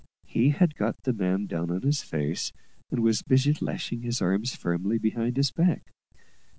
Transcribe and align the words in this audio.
He 0.25 0.49
had 0.49 0.73
got 0.73 1.03
the 1.03 1.13
man 1.13 1.45
down 1.45 1.69
on 1.69 1.83
his 1.83 2.01
face, 2.01 2.51
and 2.89 3.01
was 3.03 3.21
busy 3.21 3.53
lashing 3.61 4.01
his 4.01 4.19
arms 4.19 4.55
firmly 4.55 4.97
behind 4.97 5.37
his 5.37 5.51
back. 5.51 5.93